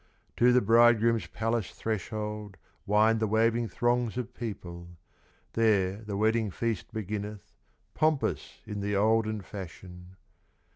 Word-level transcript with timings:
To 0.37 0.51
the 0.51 0.61
bridegroom's 0.61 1.27
palace 1.27 1.69
threshold, 1.73 2.57
Wind 2.87 3.19
the 3.19 3.27
waving 3.27 3.67
throngs 3.67 4.17
of 4.17 4.33
people; 4.33 4.87
There 5.53 5.97
the 5.97 6.17
wedding 6.17 6.49
feast 6.49 6.91
beginneth, 6.91 7.53
Pompous 7.93 8.61
in 8.65 8.79
the 8.81 8.95
olden 8.95 9.41
fashion. 9.41 10.15